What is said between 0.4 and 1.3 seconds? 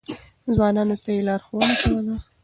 ځوانانو ته يې